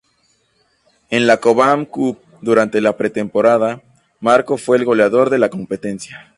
[1.11, 3.83] En la Cobham Cup durante la pretemporada,
[4.19, 6.27] Marko fue el goleador de la competencia.